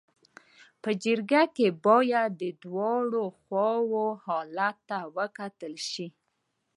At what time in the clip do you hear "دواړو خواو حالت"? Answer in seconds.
2.63-4.75